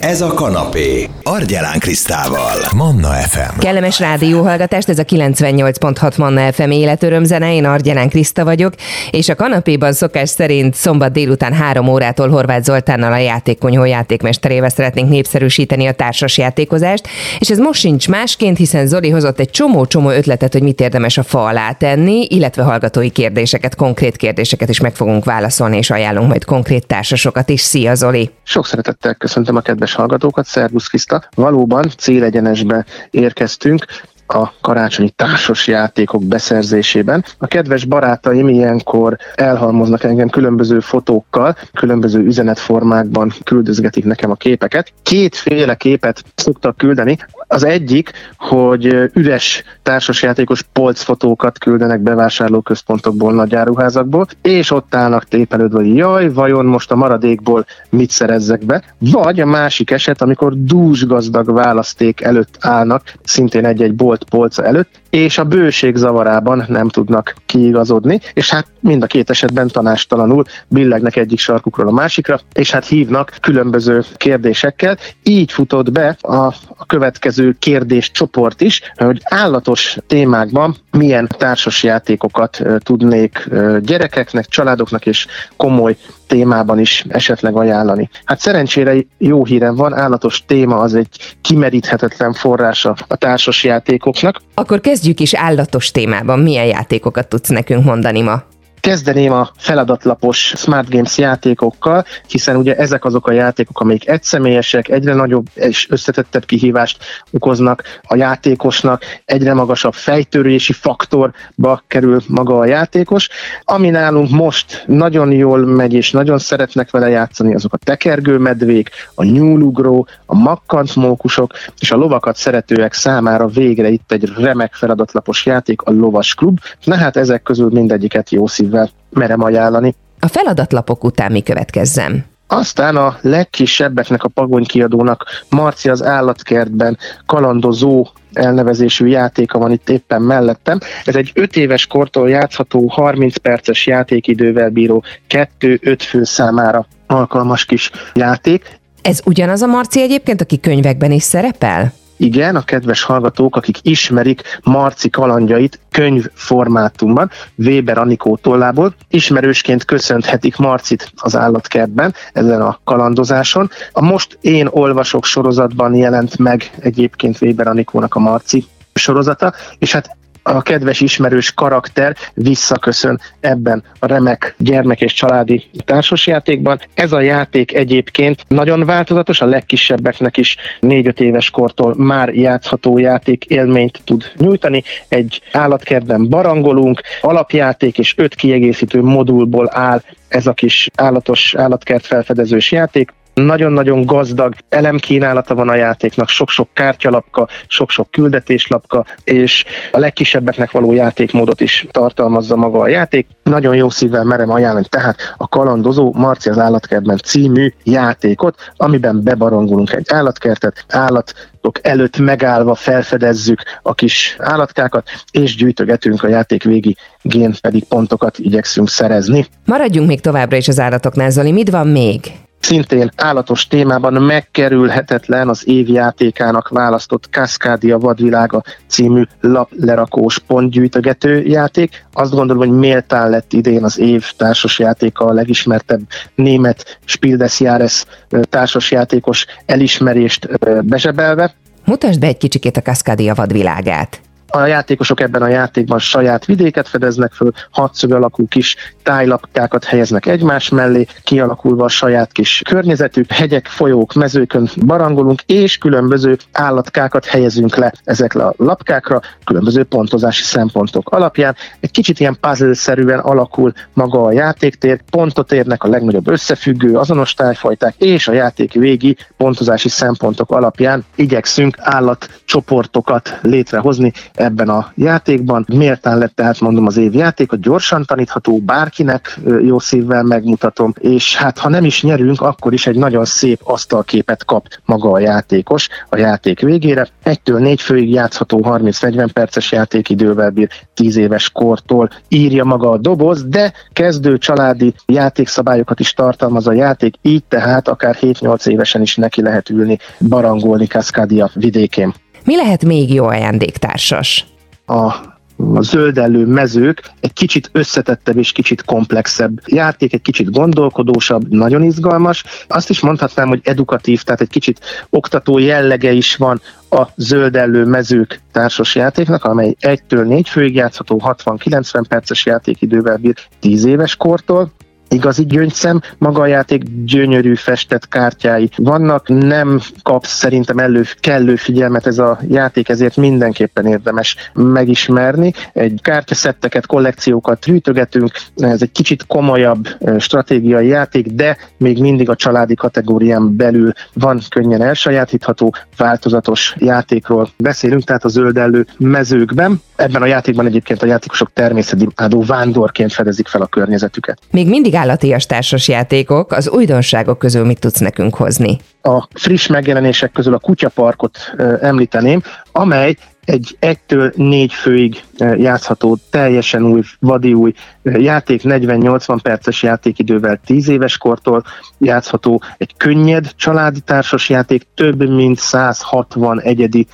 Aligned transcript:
Ez 0.00 0.20
a 0.20 0.34
kanapé. 0.34 1.08
Argyelán 1.22 1.78
Krisztával. 1.78 2.56
Manna 2.76 3.08
FM. 3.08 3.58
Kellemes 3.58 3.98
rádióhallgatást, 3.98 4.88
ez 4.88 4.98
a 4.98 5.04
98.6 5.04 6.18
Manna 6.18 6.52
FM 6.52 6.70
életörömzene, 6.70 7.54
én 7.54 7.64
Argyelán 7.64 8.08
Kriszta 8.08 8.44
vagyok, 8.44 8.74
és 9.10 9.28
a 9.28 9.34
kanapéban 9.34 9.92
szokás 9.92 10.28
szerint 10.28 10.74
szombat 10.74 11.12
délután 11.12 11.52
három 11.52 11.88
órától 11.88 12.28
Horváth 12.28 12.64
Zoltánnal 12.64 13.12
a 13.12 13.16
játékkonyhó 13.16 13.84
játékmesterével 13.84 14.68
szeretnénk 14.68 15.08
népszerűsíteni 15.08 15.86
a 15.86 15.92
társas 15.92 16.38
játékozást, 16.38 17.08
és 17.38 17.50
ez 17.50 17.58
most 17.58 17.80
sincs 17.80 18.08
másként, 18.08 18.56
hiszen 18.56 18.86
Zoli 18.86 19.10
hozott 19.10 19.40
egy 19.40 19.50
csomó-csomó 19.50 20.10
ötletet, 20.10 20.52
hogy 20.52 20.62
mit 20.62 20.80
érdemes 20.80 21.18
a 21.18 21.22
fa 21.22 21.44
alá 21.44 21.72
tenni, 21.72 22.26
illetve 22.28 22.62
hallgatói 22.62 23.10
kérdéseket, 23.10 23.74
konkrét 23.74 24.16
kérdéseket 24.16 24.68
is 24.68 24.80
meg 24.80 24.94
fogunk 24.94 25.24
válaszolni, 25.24 25.76
és 25.76 25.90
ajánlunk 25.90 26.28
majd 26.28 26.44
konkrét 26.44 26.86
társasokat 26.86 27.48
is. 27.48 27.60
Szia 27.60 27.94
Zoli! 27.94 28.30
Sok 28.42 28.66
szeretettel 28.66 29.14
köszöntöm 29.14 29.56
a 29.56 29.60
kedves 29.60 29.89
hallgatókat, 29.94 30.46
Szervusz 30.46 30.86
Kriszta! 30.86 31.22
Valóban 31.34 31.84
célegyenesbe 31.96 32.84
érkeztünk, 33.10 33.84
a 34.34 34.52
karácsonyi 34.60 35.10
társas 35.10 35.66
játékok 35.66 36.24
beszerzésében. 36.24 37.24
A 37.38 37.46
kedves 37.46 37.84
barátaim 37.84 38.48
ilyenkor 38.48 39.16
elhalmoznak 39.34 40.04
engem 40.04 40.28
különböző 40.28 40.80
fotókkal, 40.80 41.56
különböző 41.72 42.20
üzenetformákban 42.20 43.32
küldözgetik 43.44 44.04
nekem 44.04 44.30
a 44.30 44.34
képeket. 44.34 44.92
Kétféle 45.02 45.74
képet 45.74 46.24
szoktak 46.34 46.76
küldeni. 46.76 47.16
Az 47.46 47.64
egyik, 47.64 48.10
hogy 48.38 49.10
üres 49.14 49.62
társasjátékos 49.82 50.62
polcfotókat 50.72 51.58
küldenek 51.58 52.00
bevásárlóközpontokból, 52.00 53.32
nagy 53.32 53.54
áruházakból, 53.54 54.26
és 54.42 54.70
ott 54.70 54.94
állnak 54.94 55.24
tépelődve, 55.24 55.78
hogy 55.78 55.96
jaj, 55.96 56.32
vajon 56.32 56.64
most 56.64 56.90
a 56.90 56.96
maradékból 56.96 57.66
mit 57.90 58.10
szerezzek 58.10 58.64
be. 58.64 58.82
Vagy 58.98 59.40
a 59.40 59.46
másik 59.46 59.90
eset, 59.90 60.22
amikor 60.22 60.54
dúsgazdag 60.56 61.52
választék 61.52 62.20
előtt 62.20 62.56
állnak, 62.60 63.02
szintén 63.24 63.64
egy-egy 63.64 63.94
bolt 63.94 64.19
polca 64.24 64.64
előtt, 64.64 65.00
és 65.10 65.38
a 65.38 65.44
bőség 65.44 65.96
zavarában 65.96 66.64
nem 66.68 66.88
tudnak 66.88 67.34
kiigazodni, 67.46 68.20
és 68.32 68.50
hát 68.50 68.66
mind 68.80 69.02
a 69.02 69.06
két 69.06 69.30
esetben 69.30 69.68
tanástalanul 69.68 70.44
billegnek 70.68 71.16
egyik 71.16 71.38
sarkukról 71.38 71.88
a 71.88 71.90
másikra, 71.90 72.40
és 72.52 72.70
hát 72.70 72.86
hívnak 72.86 73.36
különböző 73.40 74.04
kérdésekkel. 74.16 74.96
Így 75.22 75.52
futott 75.52 75.92
be 75.92 76.16
a, 76.20 76.36
a 76.76 76.86
következő 76.86 77.56
kérdés 77.58 78.10
csoport 78.10 78.60
is, 78.60 78.80
hogy 78.94 79.20
állatos 79.24 79.96
témákban 80.06 80.76
milyen 80.90 81.28
társasjátékokat 81.38 82.62
tudnék 82.78 83.48
gyerekeknek, 83.80 84.46
családoknak 84.46 85.06
és 85.06 85.26
komoly 85.56 85.96
témában 86.30 86.78
is 86.78 87.04
esetleg 87.08 87.56
ajánlani. 87.56 88.10
Hát 88.24 88.40
szerencsére 88.40 88.94
jó 89.18 89.44
hírem 89.44 89.74
van, 89.74 89.94
állatos 89.94 90.44
téma 90.46 90.76
az 90.76 90.94
egy 90.94 91.36
kimeríthetetlen 91.40 92.32
forrása 92.32 92.94
a 93.08 93.16
társasjátékoknak. 93.16 94.40
Akkor 94.54 94.80
kezdjük 94.80 95.20
is 95.20 95.34
állatos 95.34 95.90
témában. 95.90 96.38
Milyen 96.38 96.66
játékokat 96.66 97.28
tudsz 97.28 97.48
nekünk 97.48 97.84
mondani 97.84 98.20
ma? 98.22 98.42
Kezdeném 98.80 99.32
a 99.32 99.50
feladatlapos 99.56 100.52
Smart 100.56 100.90
Games 100.90 101.18
játékokkal, 101.18 102.04
hiszen 102.28 102.56
ugye 102.56 102.76
ezek 102.76 103.04
azok 103.04 103.26
a 103.26 103.32
játékok, 103.32 103.80
amelyik 103.80 104.08
egyszemélyesek, 104.08 104.88
egyre 104.88 105.14
nagyobb 105.14 105.46
és 105.54 105.86
összetettebb 105.90 106.44
kihívást 106.44 107.04
okoznak 107.30 107.82
a 108.02 108.16
játékosnak, 108.16 109.02
egyre 109.24 109.54
magasabb 109.54 109.92
fejtörési 109.92 110.72
faktorba 110.72 111.82
kerül 111.86 112.20
maga 112.28 112.58
a 112.58 112.64
játékos. 112.64 113.28
Ami 113.64 113.90
nálunk 113.90 114.30
most 114.30 114.84
nagyon 114.86 115.32
jól 115.32 115.66
megy 115.66 115.92
és 115.92 116.10
nagyon 116.10 116.38
szeretnek 116.38 116.90
vele 116.90 117.08
játszani, 117.08 117.54
azok 117.54 117.72
a 117.72 117.76
tekergő 117.76 118.38
medvék, 118.38 118.90
a 119.14 119.24
nyúlugró, 119.24 120.08
a 120.26 120.34
makkant 120.34 120.96
mókusok, 120.96 121.52
és 121.78 121.90
a 121.90 121.96
lovakat 121.96 122.36
szeretőek 122.36 122.92
számára 122.92 123.46
végre 123.46 123.88
itt 123.88 124.12
egy 124.12 124.32
remek 124.36 124.74
feladatlapos 124.74 125.46
játék, 125.46 125.82
a 125.82 125.90
Lovas 125.90 126.34
Klub. 126.34 126.58
Na 126.84 126.96
hát 126.96 127.16
ezek 127.16 127.42
közül 127.42 127.68
mindegyiket 127.72 128.30
jó 128.30 128.46
szív 128.46 128.69
szívvel 128.70 128.90
merem 129.10 129.42
ajánlani. 129.42 129.94
A 130.18 130.26
feladatlapok 130.26 131.04
után 131.04 131.32
mi 131.32 131.42
következzem? 131.42 132.24
Aztán 132.46 132.96
a 132.96 133.16
legkisebbeknek 133.20 134.24
a 134.24 134.28
Pagony 134.28 134.64
kiadónak 134.64 135.24
Marci 135.48 135.88
az 135.88 136.02
állatkertben 136.02 136.98
kalandozó 137.26 138.06
elnevezésű 138.32 139.06
játéka 139.06 139.58
van 139.58 139.70
itt 139.70 139.88
éppen 139.88 140.22
mellettem. 140.22 140.78
Ez 141.04 141.16
egy 141.16 141.30
5 141.34 141.56
éves 141.56 141.86
kortól 141.86 142.30
játszható, 142.30 142.86
30 142.86 143.36
perces 143.36 143.86
játékidővel 143.86 144.68
bíró 144.68 145.04
2-5 145.28 145.98
fő 146.08 146.24
számára 146.24 146.86
alkalmas 147.06 147.64
kis 147.64 147.90
játék. 148.14 148.78
Ez 149.02 149.20
ugyanaz 149.24 149.62
a 149.62 149.66
Marci 149.66 150.00
egyébként, 150.00 150.40
aki 150.40 150.60
könyvekben 150.60 151.10
is 151.10 151.22
szerepel? 151.22 151.92
Igen, 152.20 152.56
a 152.56 152.62
kedves 152.62 153.02
hallgatók, 153.02 153.56
akik 153.56 153.76
ismerik 153.82 154.42
Marci 154.62 155.10
kalandjait 155.10 155.80
könyv 155.90 156.26
formátumban, 156.34 157.30
Weber 157.56 157.98
Anikó 157.98 158.36
tollából, 158.36 158.94
ismerősként 159.10 159.84
köszönhetik 159.84 160.56
Marcit 160.56 161.12
az 161.16 161.36
állatkertben 161.36 162.14
ezen 162.32 162.60
a 162.60 162.78
kalandozáson. 162.84 163.70
A 163.92 164.02
most 164.02 164.38
én 164.40 164.68
olvasok 164.70 165.24
sorozatban 165.24 165.94
jelent 165.94 166.38
meg 166.38 166.70
egyébként 166.80 167.40
Weber 167.40 167.66
Anikónak 167.66 168.14
a 168.14 168.18
Marci 168.18 168.64
sorozata, 168.94 169.52
és 169.78 169.92
hát 169.92 170.16
a 170.42 170.62
kedves 170.62 171.00
ismerős 171.00 171.52
karakter 171.52 172.16
visszaköszön 172.34 173.20
ebben 173.40 173.82
a 173.98 174.06
remek 174.06 174.54
gyermek 174.58 175.00
és 175.00 175.12
családi 175.12 175.64
társasjátékban. 175.84 176.80
Ez 176.94 177.12
a 177.12 177.20
játék 177.20 177.74
egyébként 177.74 178.44
nagyon 178.48 178.84
változatos, 178.84 179.40
a 179.40 179.46
legkisebbeknek 179.46 180.36
is 180.36 180.56
4-5 180.80 181.20
éves 181.20 181.50
kortól 181.50 181.94
már 181.96 182.34
játszható 182.34 182.98
játék 182.98 183.44
élményt 183.44 184.00
tud 184.04 184.32
nyújtani. 184.36 184.82
Egy 185.08 185.42
állatkertben 185.52 186.28
barangolunk, 186.28 187.00
alapjáték 187.20 187.98
és 187.98 188.14
öt 188.16 188.34
kiegészítő 188.34 189.02
modulból 189.02 189.68
áll 189.72 190.02
ez 190.28 190.46
a 190.46 190.52
kis 190.52 190.88
állatos 190.94 191.54
állatkert 191.54 192.06
felfedezős 192.06 192.72
játék 192.72 193.12
nagyon-nagyon 193.40 194.06
gazdag 194.06 194.54
elemkínálata 194.68 195.54
van 195.54 195.68
a 195.68 195.74
játéknak, 195.74 196.28
sok-sok 196.28 196.68
kártyalapka, 196.72 197.48
sok-sok 197.66 198.10
küldetéslapka, 198.10 199.04
és 199.24 199.64
a 199.92 199.98
legkisebbeknek 199.98 200.70
való 200.70 200.92
játékmódot 200.92 201.60
is 201.60 201.86
tartalmazza 201.90 202.56
maga 202.56 202.78
a 202.78 202.88
játék. 202.88 203.26
Nagyon 203.42 203.74
jó 203.74 203.90
szívvel 203.90 204.24
merem 204.24 204.50
ajánlani 204.50 204.86
tehát 204.88 205.34
a 205.36 205.48
Kalandozó 205.48 206.12
Marci 206.16 206.48
az 206.48 206.58
állatkertben 206.58 207.18
című 207.24 207.72
játékot, 207.84 208.72
amiben 208.76 209.22
bebarangolunk 209.22 209.92
egy 209.92 210.06
állatkertet, 210.12 210.84
állatok 210.88 211.78
előtt 211.82 212.18
megállva 212.18 212.74
felfedezzük 212.74 213.62
a 213.82 213.94
kis 213.94 214.36
állatkákat, 214.38 215.08
és 215.30 215.56
gyűjtögetünk 215.56 216.22
a 216.22 216.28
játék 216.28 216.62
végi 216.62 216.96
gén 217.22 217.54
pedig 217.60 217.84
pontokat 217.84 218.38
igyekszünk 218.38 218.88
szerezni. 218.88 219.46
Maradjunk 219.64 220.08
még 220.08 220.20
továbbra 220.20 220.56
is 220.56 220.68
az 220.68 220.78
állatoknál, 220.78 221.30
Zoli, 221.30 221.52
mit 221.52 221.70
van 221.70 221.86
még? 221.86 222.20
Szintén 222.60 223.10
állatos 223.16 223.66
témában 223.66 224.12
megkerülhetetlen 224.12 225.48
az 225.48 225.68
évjátékának 225.68 226.68
választott 226.68 227.28
Cascadia 227.30 227.98
vadvilága 227.98 228.62
című 228.86 229.22
laplerakós 229.40 230.38
pontgyűjtögető 230.38 231.42
játék. 231.42 232.06
Azt 232.12 232.32
gondolom, 232.32 232.68
hogy 232.68 232.78
méltán 232.78 233.30
lett 233.30 233.52
idén 233.52 233.84
az 233.84 233.98
év 233.98 234.32
társasjátéka 234.36 235.24
a 235.24 235.32
legismertebb 235.32 236.00
német 236.34 236.98
Spiel 237.04 237.36
des 237.36 237.60
Jahres 237.60 238.04
társasjátékos 238.42 239.46
elismerést 239.66 240.48
bezsebelve. 240.84 241.54
Mutasd 241.84 242.20
be 242.20 242.26
egy 242.26 242.36
kicsikét 242.36 242.76
a 242.76 242.82
Cascadia 242.82 243.34
vadvilágát. 243.34 244.20
A 244.52 244.66
játékosok 244.66 245.20
ebben 245.20 245.42
a 245.42 245.48
játékban 245.48 245.98
saját 245.98 246.44
vidéket 246.44 246.88
fedeznek 246.88 247.32
föl, 247.32 247.52
hatszög 247.70 248.12
alakú 248.12 248.46
kis 248.48 248.76
tájlapkákat 249.02 249.84
helyeznek 249.84 250.26
egymás 250.26 250.68
mellé, 250.68 251.06
kialakulva 251.24 251.84
a 251.84 251.88
saját 251.88 252.32
kis 252.32 252.62
környezetük, 252.68 253.32
hegyek, 253.32 253.66
folyók, 253.66 254.14
mezőkön 254.14 254.68
barangolunk, 254.86 255.40
és 255.46 255.78
különböző 255.78 256.36
állatkákat 256.52 257.24
helyezünk 257.24 257.76
le 257.76 257.92
ezekre 258.04 258.44
a 258.44 258.54
lapkákra, 258.56 259.20
különböző 259.44 259.84
pontozási 259.84 260.42
szempontok 260.42 261.08
alapján. 261.08 261.56
Egy 261.80 261.90
kicsit 261.90 262.20
ilyen 262.20 262.36
puzzle-szerűen 262.40 263.18
alakul 263.18 263.72
maga 263.92 264.24
a 264.24 264.32
játéktér, 264.32 265.00
pontot 265.10 265.52
érnek 265.52 265.82
a 265.84 265.88
legnagyobb 265.88 266.28
összefüggő 266.28 266.96
azonos 266.96 267.34
tájfajták, 267.34 267.94
és 267.98 268.28
a 268.28 268.32
játék 268.32 268.72
végi 268.72 269.16
pontozási 269.36 269.88
szempontok 269.88 270.50
alapján 270.50 271.04
igyekszünk 271.14 271.76
állat 271.78 272.40
csoportokat 272.44 273.38
létrehozni 273.42 274.12
ebben 274.40 274.68
a 274.68 274.92
játékban. 274.94 275.66
Méltán 275.72 276.18
lett 276.18 276.34
tehát 276.34 276.60
mondom 276.60 276.86
az 276.86 276.96
év 276.96 277.14
játék, 277.14 277.52
a 277.52 277.56
gyorsan 277.56 278.04
tanítható, 278.04 278.58
bárkinek 278.58 279.38
jó 279.62 279.78
szívvel 279.78 280.22
megmutatom, 280.22 280.94
és 280.98 281.36
hát 281.36 281.58
ha 281.58 281.68
nem 281.68 281.84
is 281.84 282.02
nyerünk, 282.02 282.40
akkor 282.40 282.72
is 282.72 282.86
egy 282.86 282.96
nagyon 282.96 283.24
szép 283.24 283.60
asztalképet 283.64 284.44
kap 284.44 284.66
maga 284.84 285.10
a 285.10 285.18
játékos 285.18 285.88
a 286.08 286.16
játék 286.16 286.60
végére. 286.60 287.08
Egytől 287.22 287.58
négy 287.58 287.80
főig 287.80 288.10
játszható 288.10 288.60
30-40 288.64 289.28
perces 289.32 289.72
játékidővel 289.72 290.50
bír 290.50 290.68
10 290.94 291.16
éves 291.16 291.50
kortól 291.50 292.10
írja 292.28 292.64
maga 292.64 292.90
a 292.90 292.98
doboz, 292.98 293.44
de 293.44 293.72
kezdő 293.92 294.38
családi 294.38 294.94
játékszabályokat 295.06 296.00
is 296.00 296.12
tartalmaz 296.12 296.66
a 296.66 296.72
játék, 296.72 297.14
így 297.22 297.44
tehát 297.44 297.88
akár 297.88 298.16
7-8 298.20 298.66
évesen 298.66 299.02
is 299.02 299.16
neki 299.16 299.42
lehet 299.42 299.70
ülni, 299.70 299.98
barangolni 300.28 300.86
Cascadia 300.86 301.50
vidékén. 301.54 302.14
Mi 302.44 302.56
lehet 302.56 302.84
még 302.84 303.14
jó 303.14 303.24
ajándéktársas? 303.24 304.44
A 304.86 305.30
a 305.74 305.82
zöldellő 305.82 306.46
mezők 306.46 307.10
egy 307.20 307.32
kicsit 307.32 307.70
összetettebb 307.72 308.36
és 308.36 308.52
kicsit 308.52 308.84
komplexebb 308.84 309.60
játék, 309.66 310.12
egy 310.12 310.22
kicsit 310.22 310.50
gondolkodósabb, 310.50 311.48
nagyon 311.48 311.82
izgalmas. 311.82 312.44
Azt 312.68 312.90
is 312.90 313.00
mondhatnám, 313.00 313.48
hogy 313.48 313.60
edukatív, 313.64 314.22
tehát 314.22 314.40
egy 314.40 314.48
kicsit 314.48 314.80
oktató 315.10 315.58
jellege 315.58 316.12
is 316.12 316.36
van 316.36 316.60
a 316.90 317.02
zöldellő 317.16 317.84
mezők 317.84 318.40
társas 318.52 318.94
játéknak, 318.94 319.44
amely 319.44 319.76
1-től 319.80 320.26
4 320.26 320.48
főig 320.48 320.74
játszható, 320.74 321.22
60-90 321.24 322.04
perces 322.08 322.46
játékidővel 322.46 323.16
bír 323.16 323.34
10 323.60 323.84
éves 323.84 324.16
kortól 324.16 324.72
igazi 325.10 325.44
gyöngyszem, 325.46 326.00
maga 326.18 326.40
a 326.40 326.46
játék 326.46 326.82
gyönyörű 327.04 327.54
festett 327.54 328.08
kártyái 328.08 328.70
vannak, 328.76 329.28
nem 329.28 329.80
kap 330.02 330.24
szerintem 330.24 330.78
elő 330.78 331.04
kellő 331.20 331.56
figyelmet 331.56 332.06
ez 332.06 332.18
a 332.18 332.38
játék, 332.48 332.88
ezért 332.88 333.16
mindenképpen 333.16 333.86
érdemes 333.86 334.36
megismerni. 334.54 335.52
Egy 335.72 335.98
kártyaszetteket, 336.02 336.86
kollekciókat 336.86 337.64
gyűjtögetünk, 337.64 338.32
ez 338.56 338.82
egy 338.82 338.92
kicsit 338.92 339.26
komolyabb 339.26 339.88
stratégiai 340.18 340.86
játék, 340.86 341.26
de 341.26 341.56
még 341.76 342.00
mindig 342.00 342.28
a 342.28 342.36
családi 342.36 342.74
kategórián 342.74 343.56
belül 343.56 343.92
van 344.14 344.40
könnyen 344.48 344.82
elsajátítható, 344.82 345.74
változatos 345.96 346.74
játékról 346.78 347.48
beszélünk, 347.56 348.04
tehát 348.04 348.24
a 348.24 348.28
zöldellő 348.28 348.86
mezőkben. 348.98 349.82
Ebben 349.96 350.22
a 350.22 350.26
játékban 350.26 350.66
egyébként 350.66 351.02
a 351.02 351.06
játékosok 351.06 351.50
természeti 351.52 352.08
vándorként 352.46 353.12
fedezik 353.12 353.48
fel 353.48 353.62
a 353.62 353.66
környezetüket. 353.66 354.38
Még 354.50 354.68
mindig 354.68 354.94
állatias 355.00 355.46
társasjátékok, 355.46 356.52
az 356.52 356.68
újdonságok 356.68 357.38
közül 357.38 357.64
mit 357.64 357.80
tudsz 357.80 357.98
nekünk 357.98 358.34
hozni? 358.34 358.78
A 359.02 359.28
friss 359.34 359.66
megjelenések 359.66 360.32
közül 360.32 360.54
a 360.54 360.58
kutyaparkot 360.58 361.38
említeném, 361.80 362.42
amely 362.72 363.16
egy 363.44 363.76
egytől 363.78 364.32
négy 364.36 364.72
főig 364.72 365.22
játszható, 365.56 366.18
teljesen 366.30 366.82
új, 366.82 367.02
vadi 367.20 367.54
új 367.54 367.72
játék, 368.02 368.60
40-80 368.64 369.38
perces 369.42 369.82
játékidővel 369.82 370.60
10 370.64 370.88
éves 370.88 371.18
kortól 371.18 371.64
játszható, 371.98 372.62
egy 372.78 372.96
könnyed 372.96 373.54
családi 373.56 374.00
társas 374.00 374.48
játék, 374.48 374.86
több 374.94 375.28
mint 375.28 375.58
160 375.58 376.60
egyedi 376.60 377.06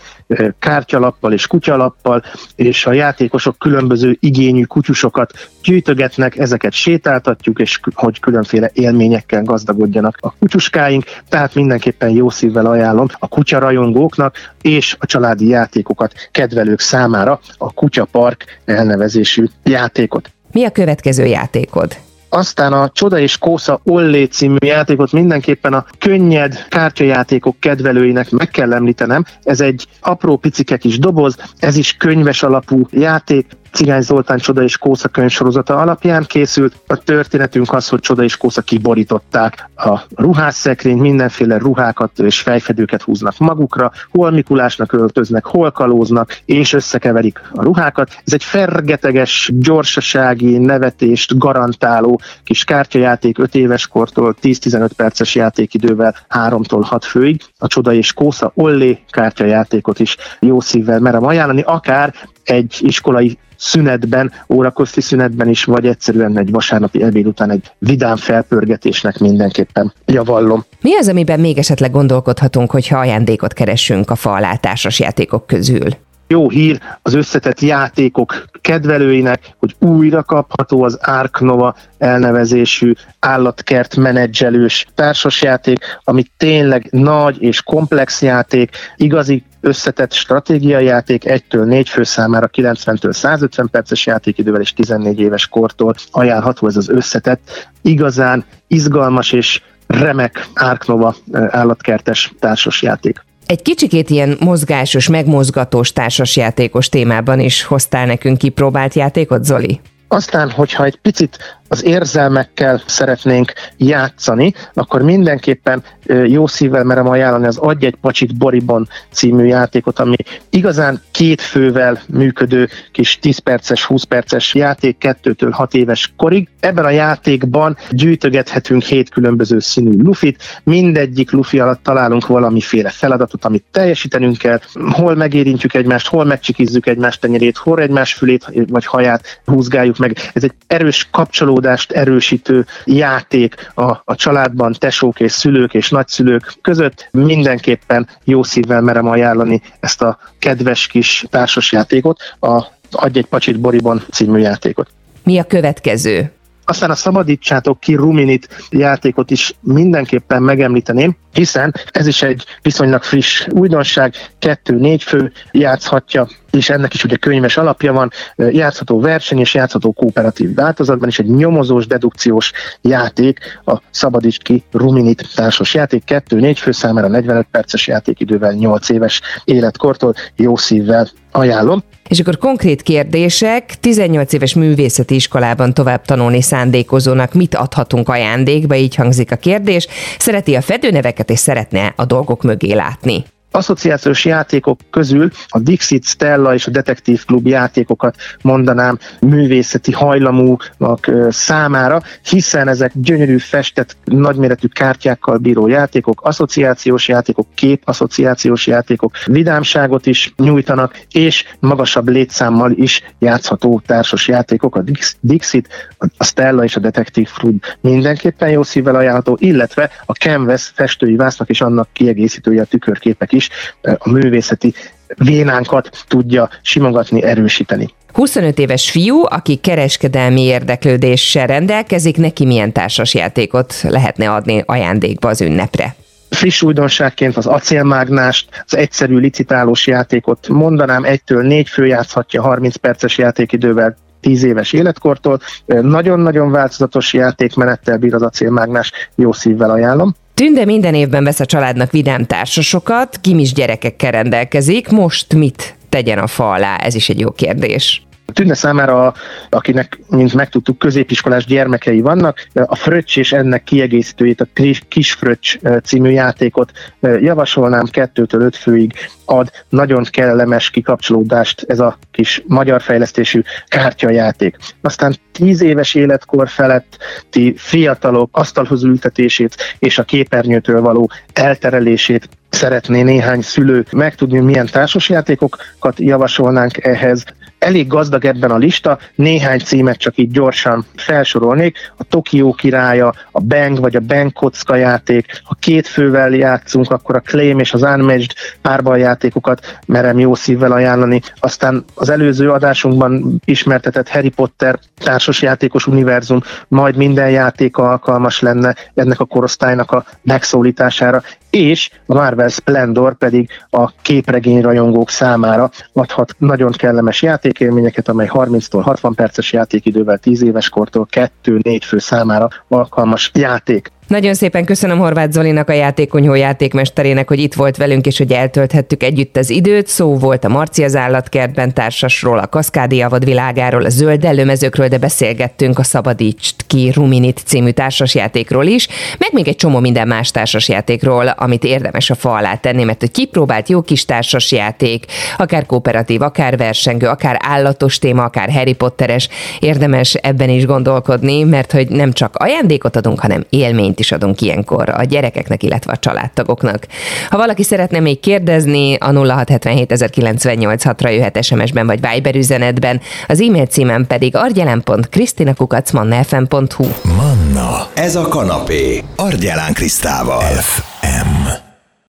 kártyalappal 0.59 1.33
és 1.33 1.47
kutyalappal, 1.47 2.23
és 2.55 2.87
a 2.87 2.93
játékosok 2.93 3.59
különböző 3.59 4.17
igényű 4.21 4.65
kutyusokat 4.65 5.33
gyűjtögetnek, 5.62 6.37
ezeket 6.37 6.73
sétáltatjuk, 6.73 7.59
és 7.59 7.81
hogy 7.94 8.21
különféle 8.21 8.71
élményekkel 8.73 9.43
gazdagodjanak 9.43 10.17
a 10.21 10.35
kutyuskáink, 10.38 11.05
tehát 11.29 11.55
mindenképpen 11.55 12.11
jó 12.11 12.31
szívvel 12.31 12.67
ajánlom 12.67 13.06
a 13.19 13.29
kutyarajongóknak 13.29 14.37
és 14.62 14.97
a 14.99 15.06
családi 15.06 15.49
játékokat 15.49 16.12
kedvelők 16.33 16.81
számára 16.81 17.41
a 17.59 17.73
Kutyapark 17.73 18.44
elnevezésű 18.65 19.44
játékot. 19.62 20.31
Mi 20.56 20.64
a 20.64 20.70
következő 20.70 21.26
játékod? 21.26 21.97
Aztán 22.29 22.73
a 22.73 22.88
Csoda 22.88 23.19
és 23.19 23.38
Kósza 23.38 23.81
Ollé 23.85 24.25
című 24.25 24.56
játékot 24.64 25.12
mindenképpen 25.12 25.73
a 25.73 25.87
könnyed 25.99 26.67
kártyajátékok 26.69 27.61
kedvelőinek 27.61 28.31
meg 28.31 28.49
kell 28.49 28.73
említenem. 28.73 29.25
Ez 29.43 29.61
egy 29.61 29.87
apró 30.00 30.37
picike 30.37 30.76
kis 30.76 30.99
doboz, 30.99 31.37
ez 31.58 31.76
is 31.76 31.97
könyves 31.97 32.43
alapú 32.43 32.87
játék, 32.91 33.47
Cigány 33.76 34.02
Zoltán 34.02 34.38
Csoda 34.38 34.62
és 34.62 34.78
Kósza 34.78 35.08
könyvsorozata 35.08 35.76
alapján 35.76 36.25
készült. 36.25 36.76
A 36.87 36.96
történetünk 36.96 37.73
az, 37.73 37.88
hogy 37.88 38.00
Csoda 38.00 38.23
és 38.23 38.37
Kósza 38.37 38.62
kiborították 38.62 39.70
a 39.76 40.00
ruhásszekrényt, 40.14 41.00
mindenféle 41.00 41.58
ruhákat 41.58 42.19
és 42.19 42.40
fejfedőket 42.40 43.02
húznak 43.02 43.38
magukra, 43.38 43.93
hol 44.11 44.31
Mikulásnak 44.31 44.93
öltöznek, 44.93 45.44
hol 45.44 45.70
kalóznak, 45.70 46.38
és 46.44 46.73
összekeverik 46.73 47.40
a 47.52 47.62
ruhákat. 47.62 48.11
Ez 48.25 48.32
egy 48.32 48.44
fergeteges, 48.44 49.50
gyorsasági, 49.55 50.58
nevetést 50.58 51.38
garantáló 51.38 52.20
kis 52.44 52.64
kártyajáték 52.64 53.38
5 53.38 53.55
éves 53.55 53.87
kortól 53.87 54.37
10-15 54.43 54.90
perces 54.96 55.34
játékidővel 55.34 56.17
3-tól 56.31 56.82
6 56.82 57.05
főig. 57.05 57.40
A 57.58 57.67
Csoda 57.67 57.93
és 57.93 58.12
Kósza 58.12 58.52
Ollé 58.55 58.99
kártyajátékot 59.11 59.99
is 59.99 60.17
jó 60.40 60.61
szívvel 60.61 61.00
merem 61.00 61.25
ajánlani, 61.25 61.62
akár 61.67 62.14
egy 62.46 62.76
iskolai 62.81 63.38
szünetben, 63.56 64.32
órakozti 64.48 65.00
szünetben 65.00 65.48
is, 65.48 65.64
vagy 65.64 65.87
egyszerűen 65.87 66.38
egy 66.38 66.50
vasárnapi 66.50 67.02
ebéd 67.02 67.26
után 67.26 67.50
egy 67.50 67.72
vidám 67.78 68.16
felpörgetésnek 68.16 69.19
mindenképpen 69.19 69.93
javallom. 70.04 70.64
Mi 70.81 70.96
az, 70.96 71.08
amiben 71.08 71.40
még 71.40 71.58
esetleg 71.58 71.90
gondolkodhatunk, 71.90 72.70
hogyha 72.70 72.98
ajándékot 72.98 73.52
keresünk 73.52 74.10
a 74.10 74.14
fa 74.14 74.32
alá 74.32 74.56
társas 74.56 74.98
játékok 75.00 75.46
közül? 75.46 75.88
jó 76.28 76.50
hír 76.50 76.81
az 77.02 77.14
összetett 77.14 77.60
játékok 77.60 78.44
kedvelőinek, 78.60 79.54
hogy 79.58 79.75
újra 79.78 80.22
kapható 80.22 80.82
az 80.82 80.99
Ark 81.02 81.40
Nova 81.40 81.75
elnevezésű 81.99 82.92
állatkert 83.20 83.96
menedzselős 83.96 84.87
társasjáték, 84.94 85.78
ami 86.04 86.25
tényleg 86.37 86.88
nagy 86.90 87.42
és 87.42 87.62
komplex 87.62 88.22
játék, 88.22 88.70
igazi 88.96 89.44
összetett 89.66 90.12
stratégiai 90.12 90.84
játék, 90.84 91.22
1-től 91.26 91.64
4 91.64 91.88
fő 91.88 92.02
számára 92.02 92.50
90-től 92.52 93.12
150 93.12 93.68
perces 93.70 94.06
játékidővel 94.06 94.60
és 94.60 94.72
14 94.72 95.20
éves 95.20 95.46
kortól 95.48 95.94
ajánlható 96.10 96.66
ez 96.66 96.76
az 96.76 96.88
összetett, 96.88 97.68
igazán 97.82 98.44
izgalmas 98.66 99.32
és 99.32 99.62
remek 99.86 100.46
Arknova 100.54 101.14
állatkertes 101.32 102.32
társasjáték. 102.40 103.24
Egy 103.46 103.62
kicsikét 103.62 104.10
ilyen 104.10 104.36
mozgásos, 104.40 105.08
megmozgatós 105.08 105.92
társasjátékos 105.92 106.88
témában 106.88 107.40
is 107.40 107.64
hoztál 107.64 108.06
nekünk 108.06 108.38
kipróbált 108.38 108.94
játékot, 108.94 109.44
Zoli? 109.44 109.80
Aztán, 110.08 110.50
hogyha 110.50 110.84
egy 110.84 110.96
picit 110.96 111.60
az 111.68 111.84
érzelmekkel 111.84 112.82
szeretnénk 112.86 113.52
játszani, 113.76 114.54
akkor 114.74 115.02
mindenképpen 115.02 115.82
jó 116.26 116.46
szívvel 116.46 116.84
merem 116.84 117.08
ajánlani 117.08 117.46
az 117.46 117.56
Adj 117.56 117.86
egy 117.86 117.96
pacsit 118.00 118.36
Boribon 118.36 118.88
című 119.10 119.44
játékot, 119.44 119.98
ami 119.98 120.16
igazán 120.50 121.02
két 121.10 121.40
fővel 121.40 122.00
működő 122.08 122.68
kis 122.92 123.18
10 123.18 123.38
perces, 123.38 123.84
20 123.84 124.02
perces 124.02 124.54
játék 124.54 124.96
2-től 125.00 125.48
6 125.50 125.74
éves 125.74 126.12
korig. 126.16 126.48
Ebben 126.60 126.84
a 126.84 126.90
játékban 126.90 127.76
gyűjtögethetünk 127.90 128.82
hét 128.82 129.10
különböző 129.10 129.58
színű 129.58 130.02
lufit, 130.02 130.60
mindegyik 130.64 131.30
lufi 131.30 131.58
alatt 131.58 131.82
találunk 131.82 132.26
valamiféle 132.26 132.90
feladatot, 132.90 133.44
amit 133.44 133.64
teljesítenünk 133.70 134.37
kell, 134.37 134.61
hol 134.90 135.14
megérintjük 135.14 135.75
egymást, 135.75 136.06
hol 136.06 136.25
megcsikizzük 136.25 136.87
egymást 136.87 137.20
tenyerét, 137.20 137.56
hol 137.56 137.80
egymás 137.80 138.14
fülét 138.14 138.46
vagy 138.68 138.87
haját 138.87 139.40
húzgáljuk 139.44 139.96
meg. 139.96 140.16
Ez 140.32 140.44
egy 140.44 140.52
erős 140.66 141.08
kapcsoló 141.11 141.55
kapcsolódást 141.56 141.92
erősítő 141.92 142.66
játék 142.84 143.70
a, 143.75 144.02
a 144.04 144.14
családban, 144.14 144.75
tesók 144.78 145.20
és 145.20 145.32
szülők 145.32 145.75
és 145.75 145.90
nagyszülők 145.90 146.54
között. 146.62 147.08
Mindenképpen 147.10 148.08
jó 148.25 148.42
szívvel 148.42 148.80
merem 148.80 149.06
ajánlani 149.06 149.62
ezt 149.80 150.02
a 150.02 150.18
kedves 150.38 150.86
kis 150.86 151.25
társasjátékot, 151.30 152.20
a 152.40 152.75
Adj 152.90 153.18
egy 153.18 153.26
pacsit 153.26 153.60
Boriban 153.60 154.02
című 154.10 154.38
játékot. 154.38 154.88
Mi 155.25 155.38
a 155.38 155.44
következő? 155.44 156.30
Aztán 156.64 156.90
a 156.90 156.94
Szabadítsátok 156.94 157.80
ki 157.80 157.94
Ruminit 157.94 158.48
játékot 158.70 159.30
is 159.30 159.54
mindenképpen 159.60 160.42
megemlíteném, 160.42 161.16
hiszen 161.37 161.75
ez 161.90 162.07
is 162.07 162.23
egy 162.23 162.45
viszonylag 162.62 163.02
friss 163.02 163.47
újdonság, 163.50 164.14
kettő-négy 164.38 165.02
fő 165.02 165.33
játszhatja, 165.50 166.28
és 166.50 166.71
ennek 166.71 166.95
is 166.95 167.05
ugye 167.05 167.16
könyves 167.16 167.57
alapja 167.57 167.93
van, 167.93 168.11
játszható 168.37 169.00
verseny 169.00 169.38
és 169.38 169.55
játszható 169.55 169.93
kooperatív 169.93 170.55
változatban 170.55 171.09
is 171.09 171.19
egy 171.19 171.26
nyomozós, 171.26 171.87
dedukciós 171.87 172.52
játék, 172.81 173.38
a 173.64 173.81
Szabadíts 173.90 174.38
ki 174.38 174.64
Ruminit 174.73 175.28
társas 175.35 175.75
játék, 175.75 176.05
kettő-négy 176.05 176.59
fő 176.59 176.73
számára 176.73 177.09
45 177.09 177.47
perces 177.50 177.87
játékidővel 177.87 178.52
8 178.52 178.88
éves 178.88 179.21
életkortól 179.45 180.14
jó 180.37 180.57
szívvel 180.57 181.09
ajánlom. 181.33 181.83
És 182.09 182.21
akkor 182.21 182.38
konkrét 182.38 182.83
kérdések, 182.83 183.75
18 183.81 184.33
éves 184.33 184.55
művészeti 184.55 185.14
iskolában 185.14 185.75
tovább 185.75 186.05
tanulni 186.05 186.43
szándékozónak 186.43 187.35
mit 187.35 187.55
adhatunk 187.55 188.09
ajándékba, 188.09 188.75
így 188.75 188.95
hangzik 188.95 189.33
a 189.33 189.37
kérdés. 189.37 189.87
Szereti 190.19 190.55
a 190.55 190.61
fedőneveket 190.61 191.25
és 191.30 191.38
szeretne 191.38 191.92
a 191.97 192.04
dolgok 192.04 192.42
mögé 192.42 192.73
látni? 192.73 193.25
Asszociációs 193.56 194.25
játékok 194.25 194.80
közül 194.90 195.30
a 195.48 195.58
Dixit, 195.58 196.04
Stella 196.04 196.54
és 196.54 196.66
a 196.66 196.70
Detektív 196.70 197.25
Klub 197.25 197.46
játékokat 197.46 198.16
mondanám 198.42 198.98
művészeti 199.20 199.92
hajlamúak 199.92 201.10
számára, 201.28 202.00
hiszen 202.22 202.68
ezek 202.68 202.92
gyönyörű 202.94 203.38
festett, 203.38 203.96
nagyméretű 204.04 204.66
kártyákkal 204.66 205.36
bíró 205.36 205.66
játékok, 205.66 206.20
asszociációs 206.22 207.08
játékok, 207.08 207.46
asszociációs 207.84 208.66
játékok, 208.66 209.12
vidámságot 209.26 210.06
is 210.06 210.32
nyújtanak, 210.36 211.00
és 211.10 211.44
magasabb 211.60 212.08
létszámmal 212.08 212.70
is 212.70 213.02
játszható 213.18 213.82
társas 213.86 214.28
játékok, 214.28 214.76
a 214.76 214.84
Dixit, 215.20 215.68
a 216.16 216.25
Stella 216.25 216.64
és 216.64 216.76
a 216.76 216.80
Detektív 216.80 217.30
Klub 217.38 217.64
mindenképpen 217.80 218.50
jó 218.50 218.62
szívvel 218.62 218.94
ajánlható, 218.94 219.36
illetve 219.40 219.90
a 220.06 220.12
Canvas 220.12 220.72
festői 220.75 221.16
vásznak 221.16 221.48
és 221.48 221.60
annak 221.60 221.88
kiegészítője 221.92 222.62
a 222.62 222.64
tükörképek 222.64 223.32
is 223.32 223.46
a 223.83 224.11
művészeti 224.11 224.75
vénánkat 225.15 225.91
tudja 226.09 226.49
simogatni, 226.62 227.23
erősíteni. 227.23 227.95
25 228.12 228.59
éves 228.59 228.91
fiú, 228.91 229.23
aki 229.25 229.57
kereskedelmi 229.57 230.41
érdeklődéssel 230.41 231.47
rendelkezik, 231.47 232.17
neki 232.17 232.45
milyen 232.45 232.73
társasjátékot 232.73 233.75
lehetne 233.83 234.33
adni 234.33 234.62
ajándékba 234.67 235.29
az 235.29 235.41
ünnepre? 235.41 235.95
friss 236.31 236.62
újdonságként 236.62 237.37
az 237.37 237.47
acélmágnást, 237.47 238.65
az 238.67 238.76
egyszerű 238.76 239.17
licitálós 239.17 239.87
játékot 239.87 240.49
mondanám, 240.49 241.05
egytől 241.05 241.43
négy 241.43 241.69
fő 241.69 241.87
játszhatja 241.87 242.43
30 242.43 242.76
perces 242.76 243.19
játékidővel 243.19 243.97
10 244.21 244.45
éves 244.45 244.73
életkortól. 244.73 245.41
Nagyon-nagyon 245.67 246.50
változatos 246.50 247.12
játékmenettel 247.12 247.99
bír 247.99 248.15
az 248.15 248.23
acélmágnás, 248.23 248.93
jó 249.15 249.33
szívvel 249.33 249.71
ajánlom. 249.71 250.15
Tünde 250.37 250.64
minden 250.64 250.95
évben 250.95 251.25
vesz 251.25 251.40
a 251.40 251.47
családnak 251.47 251.90
vidám 251.90 252.25
társasokat, 252.25 253.19
kimis 253.21 253.52
gyerekekkel 253.52 254.11
rendelkezik, 254.11 254.88
most 254.88 255.35
mit 255.35 255.76
tegyen 255.88 256.19
a 256.19 256.26
fa 256.26 256.50
alá? 256.50 256.76
Ez 256.76 256.95
is 256.95 257.09
egy 257.09 257.21
jó 257.21 257.31
kérdés. 257.31 258.05
Tűnne 258.33 258.54
számára, 258.54 259.14
akinek, 259.50 259.99
mint 260.09 260.35
megtudtuk, 260.35 260.78
középiskolás 260.78 261.45
gyermekei 261.45 262.00
vannak, 262.00 262.47
a 262.54 262.76
Fröccs 262.76 263.18
és 263.18 263.33
ennek 263.33 263.64
kiegészítőjét, 263.64 264.40
a 264.40 264.47
Kis 264.88 265.12
Fröccs 265.12 265.59
című 265.85 266.11
játékot 266.11 266.73
javasolnám, 267.00 267.85
kettőtől 267.85 268.40
öt 268.40 268.56
főig 268.56 268.92
ad 269.25 269.50
nagyon 269.68 270.04
kellemes 270.11 270.71
kikapcsolódást 270.71 271.64
ez 271.68 271.80
a 271.80 271.99
kis 272.11 272.42
magyar 272.47 272.83
fejlesztésű 272.83 273.42
kártyajáték. 273.68 274.56
Aztán 274.80 275.16
tíz 275.33 275.62
éves 275.62 275.95
életkor 275.95 276.49
feletti 276.49 277.54
fiatalok 277.56 278.28
asztalhoz 278.33 278.85
ültetését 278.85 279.56
és 279.78 279.99
a 279.99 280.02
képernyőtől 280.02 280.80
való 280.80 281.11
elterelését 281.33 282.28
szeretné 282.49 283.02
néhány 283.02 283.40
szülő 283.40 283.85
megtudni, 283.90 284.38
milyen 284.38 284.66
társasjátékokat 284.66 285.99
javasolnánk 285.99 286.85
ehhez. 286.85 287.25
Elég 287.58 287.86
gazdag 287.86 288.25
ebben 288.25 288.50
a 288.50 288.56
lista, 288.56 288.98
néhány 289.14 289.58
címet 289.58 289.98
csak 289.98 290.16
így 290.16 290.30
gyorsan 290.30 290.84
felsorolnék. 290.96 291.92
A 291.96 292.04
Tokió 292.04 292.52
királya, 292.52 293.14
a 293.30 293.40
Bang 293.40 293.80
vagy 293.80 293.96
a 293.96 294.00
Bang 294.00 294.32
kocka 294.32 294.75
játék, 294.75 295.40
ha 295.44 295.56
két 295.60 295.86
fővel 295.86 296.30
játszunk, 296.30 296.90
akkor 296.90 297.16
a 297.16 297.20
Claim 297.20 297.58
és 297.58 297.72
az 297.72 297.82
Unmatched 297.82 298.32
párbal 298.62 298.98
játékokat 298.98 299.78
merem 299.86 300.18
jó 300.18 300.34
szívvel 300.34 300.72
ajánlani. 300.72 301.20
Aztán 301.40 301.84
az 301.94 302.08
előző 302.08 302.50
adásunkban 302.50 303.40
ismertetett 303.44 304.08
Harry 304.08 304.30
Potter 304.30 304.78
társasjátékos 304.98 305.86
univerzum, 305.86 306.40
majd 306.68 306.96
minden 306.96 307.30
játék 307.30 307.76
alkalmas 307.76 308.40
lenne 308.40 308.75
ennek 308.94 309.20
a 309.20 309.25
korosztálynak 309.25 309.92
a 309.92 310.04
megszólítására, 310.22 311.22
és 311.50 311.91
a 312.07 312.15
Marvel 312.15 312.49
Splendor 312.49 313.17
pedig 313.17 313.49
a 313.71 313.91
képregény 314.03 314.61
rajongók 314.61 315.11
számára 315.11 315.71
adhat 315.93 316.35
nagyon 316.38 316.73
kellemes 316.73 317.23
játékélményeket, 317.23 318.09
amely 318.09 318.31
30-tól 318.33 318.81
60 318.83 319.15
perces 319.15 319.53
játékidővel 319.53 320.19
10 320.19 320.43
éves 320.43 320.69
kortól 320.69 321.09
2-4 321.45 321.81
fő 321.85 321.99
számára 321.99 322.49
alkalmas 322.69 323.31
játék. 323.35 323.91
Nagyon 324.06 324.34
szépen 324.34 324.64
köszönöm 324.64 324.98
Horváth 324.98 325.32
Zolinak, 325.32 325.68
a 325.68 325.72
játékonyhó 325.72 326.34
játékmesterének, 326.34 327.28
hogy 327.28 327.38
itt 327.38 327.54
volt 327.54 327.76
velünk, 327.76 328.06
és 328.06 328.18
hogy 328.18 328.32
eltölthettük 328.32 329.02
együtt 329.02 329.36
az 329.36 329.50
időt. 329.50 329.86
Szó 329.86 330.16
volt 330.18 330.44
a 330.44 330.48
Marci 330.48 330.84
az 330.84 330.96
állatkertben 330.96 331.75
társasról, 331.75 332.38
a 332.38 332.46
Kaszkádi 332.46 333.02
avad 333.02 333.25
világáról, 333.25 333.84
a 333.84 333.88
zöld 333.88 334.25
előmezőkről, 334.25 334.88
de 334.88 334.98
beszélgettünk 334.98 335.78
a 335.78 335.82
Szabadítsd 335.82 336.54
ki 336.66 336.90
Ruminit 336.94 337.42
című 337.44 337.70
társasjátékról 337.70 338.64
is, 338.64 338.88
meg 339.18 339.32
még 339.32 339.48
egy 339.48 339.56
csomó 339.56 339.78
minden 339.78 340.08
más 340.08 340.30
társasjátékról, 340.30 341.26
amit 341.26 341.64
érdemes 341.64 342.10
a 342.10 342.14
fa 342.14 342.34
alá 342.34 342.54
tenni, 342.54 342.84
mert 342.84 343.00
hogy 343.00 343.10
kipróbált 343.10 343.68
jó 343.68 343.82
kis 343.82 344.04
társasjáték, 344.04 345.04
akár 345.36 345.66
kooperatív, 345.66 346.22
akár 346.22 346.56
versengő, 346.56 347.06
akár 347.06 347.38
állatos 347.42 347.98
téma, 347.98 348.25
akár 348.25 348.50
Harry 348.50 348.75
Potteres, 348.75 349.28
érdemes 349.60 350.14
ebben 350.14 350.48
is 350.48 350.66
gondolkodni, 350.66 351.42
mert 351.42 351.72
hogy 351.72 351.88
nem 351.88 352.12
csak 352.12 352.36
ajándékot 352.36 352.96
adunk, 352.96 353.20
hanem 353.20 353.44
élményt 353.48 353.96
élményt 353.97 354.00
is 354.00 354.12
adunk 354.12 354.41
ilyenkor 354.41 354.88
a 354.88 355.05
gyerekeknek, 355.05 355.62
illetve 355.62 355.93
a 355.93 355.97
családtagoknak. 355.97 356.87
Ha 357.31 357.37
valaki 357.37 357.62
szeretne 357.62 358.00
még 358.00 358.21
kérdezni, 358.21 358.95
a 358.95 359.12
0677 359.12 360.85
ra 360.99 361.09
jöhet 361.09 361.45
SMS-ben 361.45 361.87
vagy 361.87 362.00
Viber 362.00 362.37
üzenetben, 362.37 363.00
az 363.29 363.41
e-mail 363.41 363.67
címem 363.67 364.07
pedig 364.07 364.37
argyelen.krisztinakukacmannafm.hu 364.37 366.87
Manna, 367.17 367.88
ez 367.95 368.17
a 368.17 368.29
kanapé, 368.29 369.03
Argyelán 369.17 369.73
Krisztával. 369.73 370.43
FM. 370.43 371.65